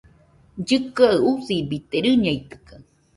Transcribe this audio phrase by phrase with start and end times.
[0.59, 2.75] Llɨkɨe usibide, rɨñeitɨkaɨ